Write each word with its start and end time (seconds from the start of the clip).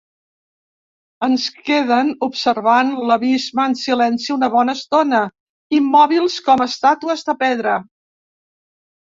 Ens 1.25 1.43
quedem 1.67 2.09
observant 2.27 2.89
l'abisme 3.11 3.67
en 3.73 3.77
silenci 3.83 4.33
una 4.37 4.51
bona 4.57 4.75
estona, 4.79 5.21
immòbils 5.81 6.41
com 6.49 6.67
estàtues 6.67 7.29
de 7.31 7.39
pedra. 7.45 7.79